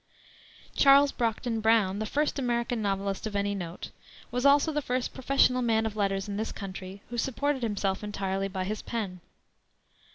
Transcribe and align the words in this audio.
Charles 0.75 1.11
Brockden 1.11 1.61
Brown, 1.61 1.99
the 1.99 2.07
first 2.07 2.39
American 2.39 2.81
novelist 2.81 3.27
of 3.27 3.35
any 3.35 3.53
note, 3.53 3.91
was 4.31 4.47
also 4.47 4.71
the 4.71 4.81
first 4.81 5.13
professional 5.13 5.61
man 5.61 5.85
of 5.85 5.95
letters 5.95 6.27
in 6.27 6.37
this 6.37 6.51
country 6.51 7.03
who 7.11 7.19
supported 7.19 7.61
himself 7.61 8.03
entirely 8.03 8.47
by 8.47 8.63
his 8.63 8.81
pen. 8.81 9.19